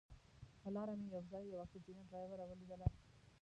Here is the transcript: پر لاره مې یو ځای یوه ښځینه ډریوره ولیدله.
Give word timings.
پر 0.61 0.69
لاره 0.75 0.93
مې 0.99 1.05
یو 1.13 1.21
ځای 1.31 1.43
یوه 1.53 1.65
ښځینه 1.71 2.01
ډریوره 2.11 2.45
ولیدله. 2.47 2.87